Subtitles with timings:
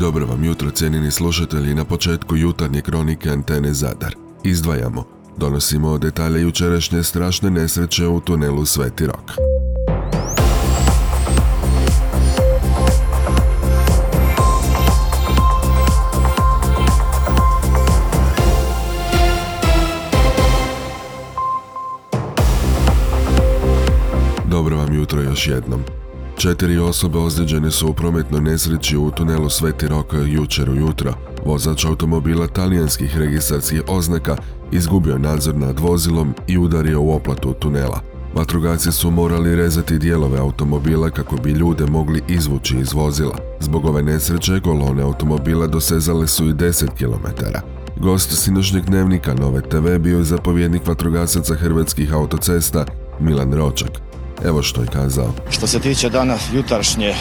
[0.00, 4.14] Dobro vam jutro, cijenjeni slušatelji, na početku jutarnje kronike Antene Zadar.
[4.44, 5.04] Izdvajamo.
[5.36, 9.32] Donosimo detalje jučerašnje strašne nesreće u tunelu Sveti Rok.
[24.44, 25.99] Dobro vam jutro još jednom.
[26.40, 31.14] Četiri osobe ozlijeđene su u prometnoj nesreći u tunelu Sveti Rok jučer ujutro.
[31.46, 34.36] Vozač automobila talijanskih registarskih oznaka
[34.72, 38.00] izgubio nadzor nad vozilom i udario u oplatu tunela.
[38.34, 43.36] Vatrogasci su morali rezati dijelove automobila kako bi ljude mogli izvući iz vozila.
[43.60, 47.44] Zbog ove nesreće kolone automobila dosezale su i 10 km.
[47.96, 52.84] Gost sinošnjeg dnevnika Nove TV bio je zapovjednik vatrogasaca Hrvatskih autocesta
[53.18, 54.09] Milan Ročak.
[54.44, 55.32] Evo što je kazao.
[55.50, 57.14] Što se tiče dana jutaršnje e,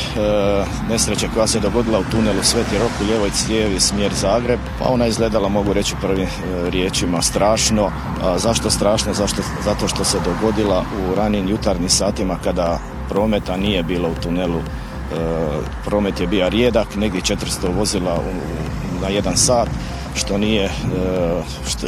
[0.90, 5.06] nesreće koja se dogodila u tunelu Sveti Rok u ljevoj cijevi smjer Zagreb, pa ona
[5.06, 7.92] je izgledala, mogu reći prvim e, riječima, strašno.
[8.24, 9.14] A zašto strašno?
[9.14, 14.60] Zašto, zato što se dogodila u ranim jutarnjim satima kada prometa nije bilo u tunelu.
[14.60, 14.64] E,
[15.86, 19.70] promet je bio rijedak, negdje 400 vozila u, na jedan sat
[20.20, 20.70] što nije e,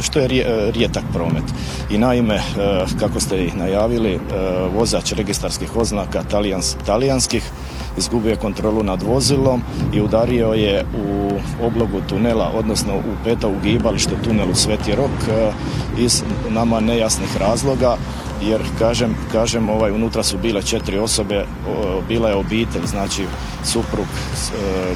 [0.00, 0.28] što, je
[0.70, 1.44] rijedak promet.
[1.90, 2.40] I naime, e,
[3.00, 4.18] kako ste i najavili, e,
[4.74, 7.42] vozač registarskih oznaka talijans, talijanskih
[7.98, 11.30] izgubio je kontrolu nad vozilom i udario je u
[11.66, 15.10] oblogu tunela, odnosno u peta ugibalište tunelu Sveti Rok
[15.98, 17.96] iz nama nejasnih razloga
[18.42, 21.44] jer kažem, kažem ovaj, unutra su bile četiri osobe,
[22.08, 23.24] bila je obitelj, znači
[23.64, 24.06] suprug,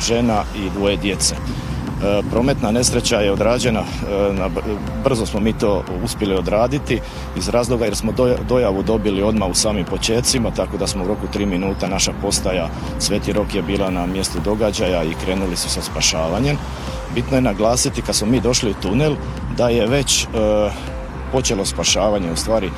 [0.01, 1.35] žena i dvoje djece.
[2.03, 3.85] E, prometna nesreća je odrađena, e,
[5.05, 7.01] brzo smo mi to uspjeli odraditi
[7.37, 8.13] iz razloga jer smo
[8.49, 12.69] dojavu dobili odmah u samim počecima, tako da smo u roku tri minuta naša postaja
[12.99, 16.57] Sveti Rok je bila na mjestu događaja i krenuli su sa spašavanjem.
[17.15, 19.15] Bitno je naglasiti kad smo mi došli u tunel
[19.57, 20.27] da je već e,
[21.37, 22.71] počelo spašavanje, u stvari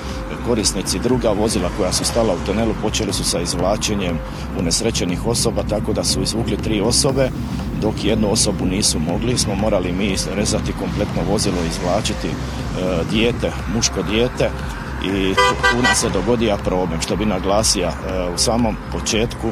[0.47, 4.19] korisnici druga vozila koja su stala u tunelu počeli su sa izvlačenjem
[4.59, 7.31] unesrećenih osoba, tako da su izvukli tri osobe,
[7.83, 12.35] dok jednu osobu nisu mogli, smo morali mi rezati kompletno vozilo, izvlačiti e,
[13.11, 14.51] dijete, muško dijete
[15.05, 15.35] i
[15.71, 17.93] tu nas se dogodio problem, što bi naglasio e,
[18.35, 19.49] u samom početku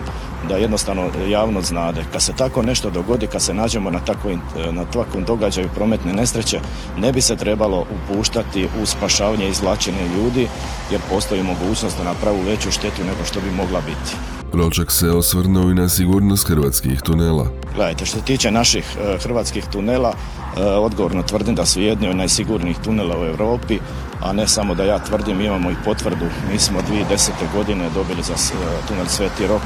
[0.49, 2.05] da jednostavno javnost znade.
[2.13, 4.41] Kad se tako nešto dogodi, kad se nađemo na takvom,
[4.71, 6.61] na takvom događaju prometne nesreće,
[6.99, 10.49] ne bi se trebalo upuštati u spašavanje i izvlačenje ljudi,
[10.91, 14.17] jer postoji mogućnost da napravu veću štetu nego što bi mogla biti.
[14.53, 17.47] Ročak se osvrnuo i na sigurnost hrvatskih tunela.
[17.75, 20.13] Gledajte, što se tiče naših e, hrvatskih tunela,
[20.57, 23.79] e, odgovorno tvrdim da su jedni od najsigurnijih tunela u Europi,
[24.23, 26.27] a ne samo da ja tvrdim, imamo i potvrdu.
[26.53, 26.79] Mi smo
[27.11, 27.31] 2010.
[27.55, 29.63] godine dobili za e, tunel Sveti Rok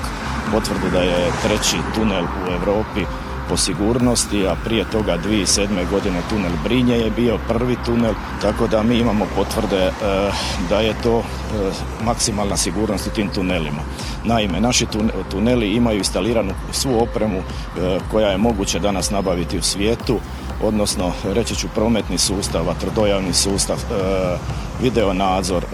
[0.52, 3.04] potvrdu da je treći tunel u Europi
[3.50, 5.90] po sigurnosti, a prije toga 2007.
[5.90, 9.90] godine tunel Brinje je bio prvi tunel, tako da mi imamo potvrde e,
[10.68, 11.24] da je to e,
[12.04, 13.82] maksimalna sigurnost u tim tunelima.
[14.24, 14.86] Naime, naši
[15.30, 20.18] tuneli imaju instaliranu svu opremu e, koja je moguće danas nabaviti u svijetu,
[20.62, 23.76] odnosno reći ću prometni sustav, vatrodojavni sustav,
[24.82, 25.64] video nadzor,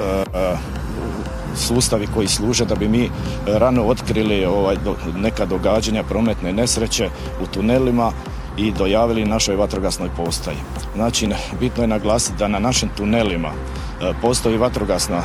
[1.56, 3.10] sustavi koji služe da bi mi e,
[3.46, 4.76] rano otkrili ovaj,
[5.16, 7.08] neka događanja prometne nesreće
[7.42, 8.12] u tunelima
[8.56, 10.56] i dojavili našoj vatrogasnoj postaji.
[10.94, 11.28] Znači,
[11.60, 15.22] bitno je naglasiti da na našim tunelima e, postoji vatrogasna e,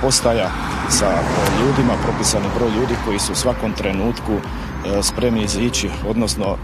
[0.00, 0.50] postaja
[0.88, 1.10] sa
[1.60, 4.32] ljudima, propisani broj ljudi koji su u svakom trenutku
[5.02, 6.56] spremni izići, odnosno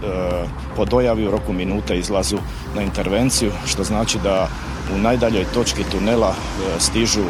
[0.75, 2.37] po dojavi u roku minuta izlazu
[2.75, 4.47] na intervenciju, što znači da
[4.95, 6.35] u najdaljoj točki tunela
[6.79, 7.21] stižu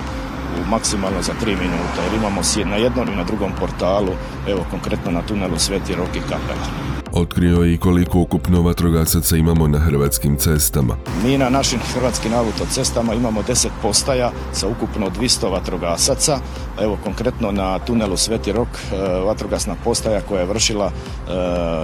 [0.69, 4.13] maksimalno za 3 minuta jer imamo na jednom i na drugom portalu,
[4.47, 6.90] evo konkretno na tunelu Sveti Rok i Kapela.
[7.13, 10.95] Otkrio i koliko ukupno vatrogasaca imamo na hrvatskim cestama.
[11.25, 16.39] Mi na našim hrvatskim autocestama imamo 10 postaja sa ukupno 200 vatrogasaca.
[16.81, 18.95] Evo konkretno na tunelu Sveti Rok e,
[19.25, 21.31] vatrogasna postaja koja je vršila e,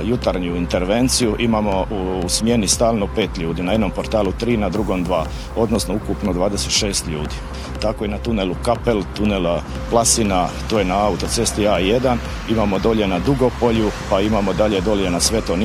[0.06, 5.24] jutarnju intervenciju imamo u, smjeni stalno pet ljudi, na jednom portalu 3, na drugom 2,
[5.56, 7.36] odnosno ukupno 26 ljudi.
[7.82, 12.16] Tako i na tunelu Kapel, tunela Plasina, to je na autocesti A1,
[12.50, 15.62] imamo dolje na Dugopolju, pa imamo dalje dolje na na Sveton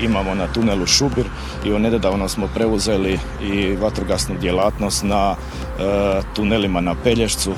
[0.00, 1.26] imamo na tunelu Šubir
[1.64, 7.54] i nedavno smo preuzeli i vatrogasnu djelatnost na e, tunelima na Pelješcu, e,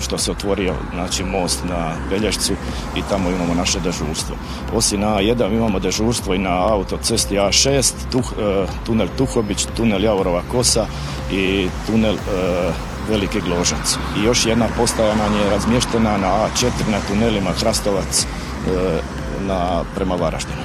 [0.00, 2.52] što se otvorio znači, most na Pelješcu
[2.96, 4.36] i tamo imamo naše dežurstvo.
[4.74, 10.86] Osim na A1 imamo dežurstvo i na autocesti A6, e, tunel Tuhobić, tunel Javorova Kosa
[11.32, 12.16] i tunel
[13.10, 13.96] Veliki Gložac.
[14.18, 18.26] I još jedna postaja nam je razmještena na A4 na tunelima Hrastovac
[19.48, 20.60] na, prema Varaždinu.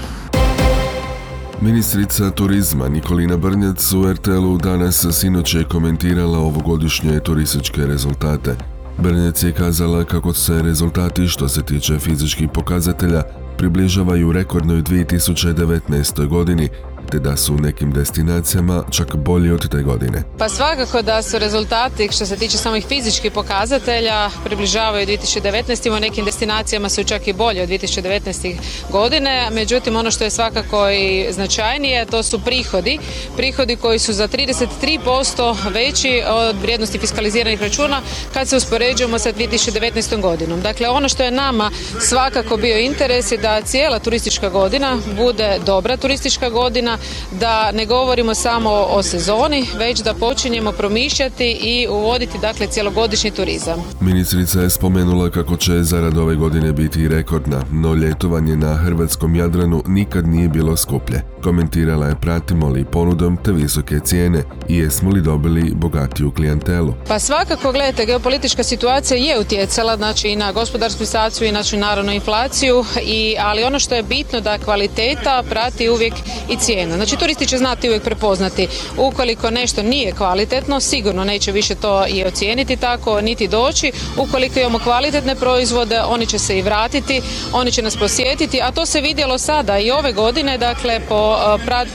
[1.62, 8.56] Ministrica turizma Nikolina Brnjac u RTL-u danas sinoć je komentirala ovogodišnje turističke rezultate.
[8.98, 13.24] Brnjac je kazala kako se rezultati što se tiče fizičkih pokazatelja
[13.58, 16.28] približavaju rekordnoj 2019.
[16.28, 16.70] godini
[17.12, 20.24] te da su u nekim destinacijama čak bolji od te godine.
[20.38, 25.98] Pa svakako da su rezultati što se tiče samih fizičkih pokazatelja približavaju 2019.
[25.98, 28.56] U nekim destinacijama su čak i bolji od 2019.
[28.92, 29.50] godine.
[29.52, 33.00] Međutim, ono što je svakako i značajnije, to su prihodi.
[33.38, 38.02] Prihodi koji su za 33% veći od vrijednosti fiskaliziranih računa
[38.34, 40.22] kad se uspoređujemo sa 2019.
[40.22, 40.62] godinom.
[40.62, 45.98] Dakle, ono što je nama svakako bio interes je da cijela turistička godina bude dobra
[45.98, 46.95] turistička godina,
[47.40, 53.84] da ne govorimo samo o sezoni, već da počinjemo promišljati i uvoditi dakle cjelogodišnji turizam.
[54.02, 59.84] Ministrica je spomenula kako će zarad ove godine biti rekordna, no ljetovanje na hrvatskom Jadranu
[59.88, 61.22] nikad nije bilo skuplje.
[61.44, 66.94] Komentirala je pratimo li ponudom te visoke cijene i jesmo li dobili bogatiju klijentelu.
[67.08, 72.12] Pa svakako, gledajte, geopolitička situacija je utjecala znači, i na gospodarsku situaciju i znači, naravno
[72.12, 76.14] inflaciju, i, ali ono što je bitno da kvaliteta prati uvijek
[76.50, 76.96] i cijenu cijena.
[76.96, 78.68] Znači turisti će znati uvijek prepoznati
[78.98, 83.92] ukoliko nešto nije kvalitetno, sigurno neće više to i ocijeniti tako, niti doći.
[84.18, 87.22] Ukoliko imamo kvalitetne proizvode, oni će se i vratiti,
[87.54, 91.38] oni će nas posjetiti, a to se vidjelo sada i ove godine, dakle po,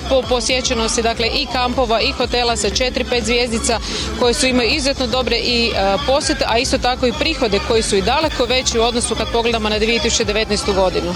[0.08, 3.80] po posjećenosti dakle i kampova i hotela sa 4-5 zvijezdica
[4.18, 5.70] koji su imaju izuzetno dobre i
[6.06, 9.68] posjete, a isto tako i prihode koji su i daleko veći u odnosu kad pogledamo
[9.68, 10.74] na 2019.
[10.74, 11.14] godinu.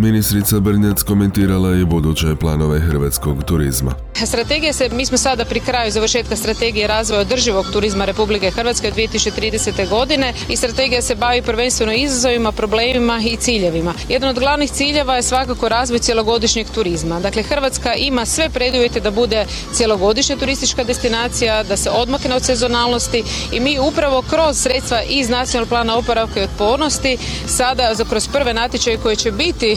[0.00, 3.94] Ministrica Brnjac komentirala i buduće planove hrvatskog turizma.
[4.26, 8.94] Strategija se, mi smo sada pri kraju završetka strategije razvoja održivog turizma Republike Hrvatske od
[8.94, 9.88] 2030.
[9.88, 13.94] godine i strategija se bavi prvenstveno izazovima, problemima i ciljevima.
[14.08, 17.20] Jedan od glavnih ciljeva je svakako razvoj cjelogodišnjeg turizma.
[17.20, 23.22] Dakle, Hrvatska ima sve preduvjete da bude cjelogodišnja turistička destinacija, da se odmakne od sezonalnosti
[23.52, 28.96] i mi upravo kroz sredstva iz nacionalnog plana oporavka i otpornosti sada kroz prve natječaje
[28.96, 29.76] koje će biti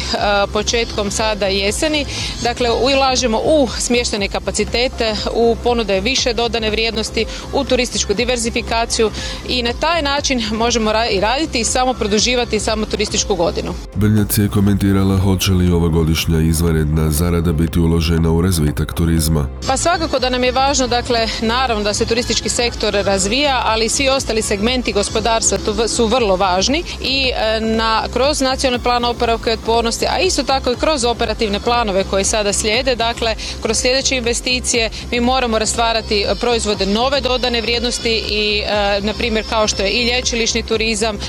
[0.53, 2.05] početkom sada jeseni.
[2.43, 9.11] Dakle, ulažemo u smještene kapacitete, u ponude više dodane vrijednosti, u turističku diverzifikaciju
[9.47, 13.73] i na taj način možemo i raditi i samo produživati samo turističku godinu.
[13.95, 19.47] Brnjac je komentirala hoće li ova godišnja izvanredna zarada biti uložena u razvitak turizma.
[19.67, 24.09] Pa svakako da nam je važno, dakle, naravno da se turistički sektor razvija, ali svi
[24.09, 25.57] ostali segmenti gospodarstva
[25.87, 30.71] su vrlo važni i e, na, kroz nacionalni plan oporavka i otpornosti a isto tako
[30.71, 36.85] i kroz operativne planove koji sada slijede, dakle kroz sljedeće investicije mi moramo rastvarati proizvode
[36.85, 41.19] nove dodane vrijednosti i e, na primjer kao što je i lječilišni turizam, e,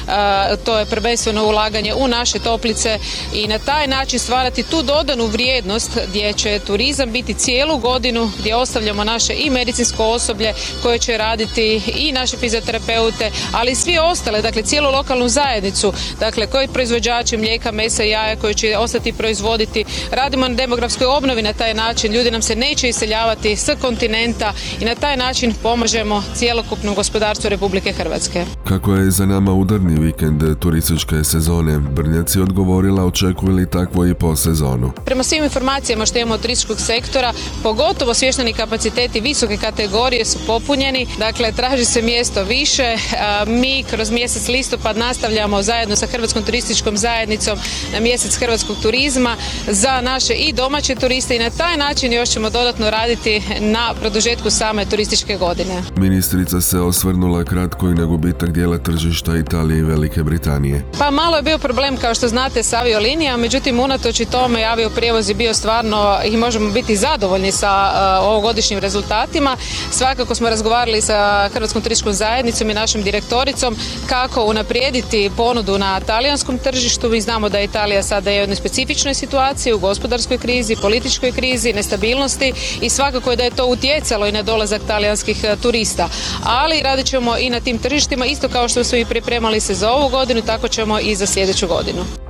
[0.64, 2.98] to je prvenstveno ulaganje u naše toplice
[3.34, 8.56] i na taj način stvarati tu dodanu vrijednost gdje će turizam biti cijelu godinu gdje
[8.56, 14.42] ostavljamo naše i medicinsko osoblje koje će raditi i naše fizioterapeute, ali i svi ostale,
[14.42, 19.12] dakle cijelu lokalnu zajednicu, dakle koji proizvođači mlijeka, mesa i jaja koji će će ostati
[19.12, 19.84] proizvoditi.
[20.10, 24.84] Radimo na demografskoj obnovi na taj način, ljudi nam se neće iseljavati s kontinenta i
[24.84, 28.44] na taj način pomažemo cjelokupnom gospodarstvu Republike Hrvatske.
[28.68, 34.14] Kako je za nama udarni vikend turističke sezone, Brnjac je odgovorila očekuju li takvo i
[34.14, 34.92] po sezonu.
[35.04, 41.06] Prema svim informacijama što imamo od turističkog sektora, pogotovo svješteni kapaciteti visoke kategorije su popunjeni,
[41.18, 42.96] dakle traži se mjesto više.
[43.46, 47.58] Mi kroz mjesec listopad nastavljamo zajedno sa Hrvatskom turističkom zajednicom
[47.92, 49.36] na mjesec Hrvatskog hrvatskog turizma
[49.68, 54.50] za naše i domaće turiste i na taj način još ćemo dodatno raditi na produžetku
[54.50, 55.82] same turističke godine.
[55.96, 60.84] Ministrica se osvrnula kratko i na gubitak dijela tržišta Italije i Velike Britanije.
[60.98, 65.28] Pa malo je bio problem kao što znate sa aviolinijama, međutim unatoč i tome avioprijevoz
[65.28, 69.56] je bio stvarno i možemo biti zadovoljni sa uh, ovogodišnjim rezultatima.
[69.90, 76.58] Svakako smo razgovarali sa Hrvatskom turističkom zajednicom i našom direktoricom kako unaprijediti ponudu na talijanskom
[76.58, 77.08] tržištu.
[77.08, 82.52] Mi znamo da Italija sada je jednoj specifičnoj situaciji, u gospodarskoj krizi, političkoj krizi, nestabilnosti
[82.80, 86.08] i svakako je da je to utjecalo i na dolazak talijanskih e, turista.
[86.44, 89.90] Ali radit ćemo i na tim tržištima, isto kao što smo i pripremali se za
[89.90, 92.23] ovu godinu, tako ćemo i za sljedeću godinu.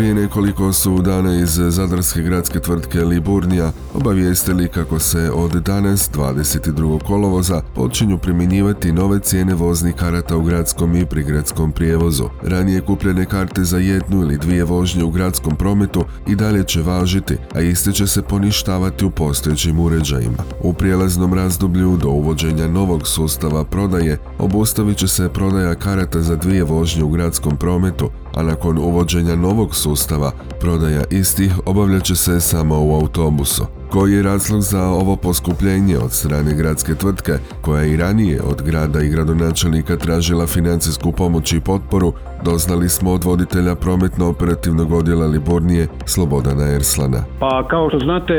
[0.00, 7.02] Prije nekoliko su dana iz zadarske gradske tvrtke Liburnija obavijestili kako se od danas 22.
[7.02, 12.24] kolovoza počinju primjenjivati nove cijene voznih karata u gradskom i prigradskom prijevozu.
[12.42, 17.36] Ranije kupljene karte za jednu ili dvije vožnje u gradskom prometu i dalje će važiti,
[17.54, 20.44] a iste će se poništavati u postojećim uređajima.
[20.62, 26.64] U prijelaznom razdoblju do uvođenja novog sustava prodaje obustavit će se prodaja karata za dvije
[26.64, 32.84] vožnje u gradskom prometu a nakon uvođenja novog sustava, prodaja istih obavljat će se samo
[32.84, 33.79] u autobusu.
[33.92, 37.32] Koji je razlog za ovo poskupljenje od strane gradske tvrtke,
[37.62, 42.12] koja je i ranije od grada i gradonačelnika tražila financijsku pomoć i potporu,
[42.44, 47.24] doznali smo od voditelja prometno-operativnog odjela Liburnije Slobodana Erslana.
[47.40, 48.34] Pa kao što znate,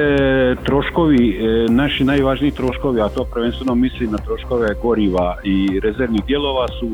[0.65, 6.67] troškovi, e, naši najvažniji troškovi, a to prvenstveno misli na troškove goriva i rezervnih dijelova
[6.79, 6.89] su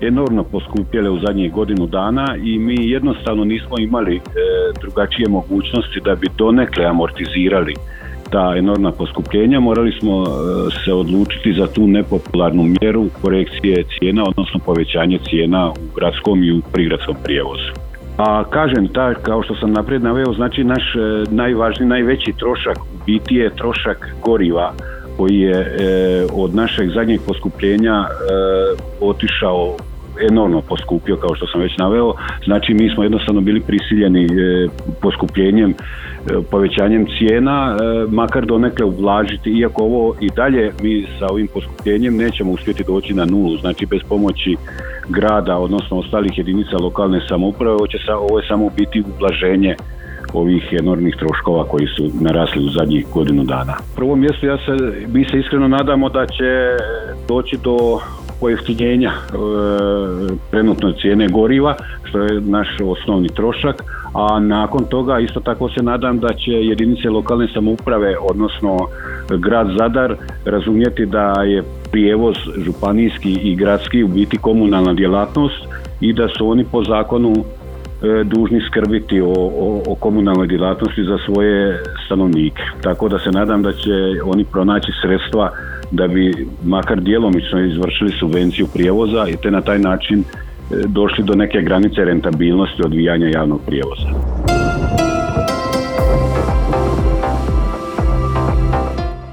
[0.00, 4.20] enormno poskupjele u zadnjih godinu dana i mi jednostavno nismo imali e,
[4.80, 7.74] drugačije mogućnosti da bi donekle amortizirali
[8.30, 10.26] ta enormna poskupljenja, morali smo e,
[10.84, 16.60] se odlučiti za tu nepopularnu mjeru korekcije cijena, odnosno povećanje cijena u gradskom i u
[16.72, 17.72] prigradskom prijevozu.
[18.16, 23.04] A kažem, ta, kao što sam naprijed naveo, znači naš e, najvažniji, najveći trošak u
[23.06, 24.72] biti je trošak goriva
[25.16, 28.04] koji je e, od našeg zadnjeg poskupljenja
[29.00, 29.76] otišao
[30.30, 32.12] enormno poskupio kao što sam već naveo,
[32.44, 34.26] znači mi smo jednostavno bili prisiljeni
[35.02, 35.74] poskupljenjem
[36.20, 42.16] E, povećanjem cijena, e, makar donekle ublažiti, iako ovo i dalje mi sa ovim poskupljenjem
[42.16, 44.56] nećemo uspjeti doći na nulu, znači bez pomoći
[45.08, 49.76] grada, odnosno ostalih jedinica lokalne samouprave, ovo, će sa, ovo je samo biti ublaženje
[50.32, 53.74] ovih enormnih troškova koji su narasli u zadnjih godinu dana.
[53.92, 54.72] U prvom mjestu ja se,
[55.08, 56.76] mi se iskreno nadamo da će
[57.28, 58.00] doći do
[58.40, 59.32] pojeftinjenja e,
[60.50, 66.18] trenutno cijene goriva, što je naš osnovni trošak, a nakon toga isto tako se nadam
[66.18, 68.78] da će jedinice lokalne samouprave, odnosno
[69.38, 75.64] grad Zadar, razumjeti da je prijevoz županijski i gradski u biti komunalna djelatnost
[76.00, 77.34] i da su oni po zakonu
[78.24, 82.62] dužni skrbiti o, o, o komunalnoj djelatnosti za svoje stanovnike.
[82.82, 83.92] Tako da se nadam da će
[84.24, 85.50] oni pronaći sredstva
[85.90, 90.24] da bi makar djelomično izvršili subvenciju prijevoza i te na taj način
[90.86, 94.08] došli do neke granice rentabilnosti odvijanja javnog prijevoza.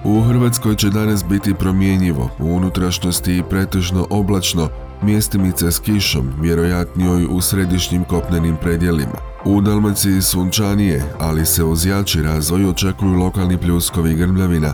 [0.03, 4.67] U Hrvatskoj će danas biti promjenjivo, u unutrašnjosti i pretežno oblačno,
[5.01, 9.17] mjestimice s kišom, vjerojatnijoj u središnjim kopnenim predjelima.
[9.45, 14.73] U Dalmaciji sunčanije, ali se uz jači razvoj očekuju lokalni pljuskovi grmljavina,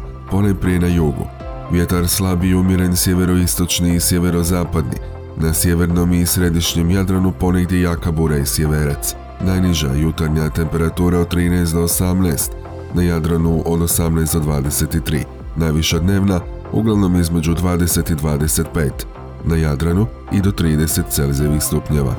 [0.61, 1.27] prije na jugu.
[1.71, 4.97] Vjetar slab i umiren sjeveroistočni i sjeverozapadni,
[5.37, 9.15] na sjevernom i središnjem Jadranu ponegdje jaka bura i sjeverac.
[9.41, 12.51] Najniža jutarnja temperatura od 13 do 18,
[12.93, 15.23] na Jadranu od 18 do 23.
[15.55, 16.39] Najviša dnevna
[16.71, 18.89] uglavnom između 20 i 25,
[19.45, 22.15] na Jadranu i do 30 Celzijevih stupnjeva.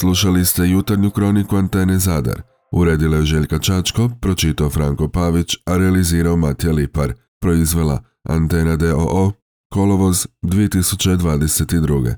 [0.00, 2.42] Slušali ste jutarnju kroniku Antene Zadar.
[2.72, 7.12] Uredila je Željka Čačko, pročitao Franko Pavić, a realizirao Matija Lipar.
[7.40, 9.32] Proizvela Antena DOO,
[9.72, 12.16] kolovoz 2022.